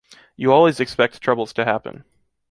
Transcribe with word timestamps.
You 0.35 0.51
always 0.51 0.79
expect 0.79 1.21
troubles 1.21 1.53
to 1.53 1.63
happen. 1.63 2.05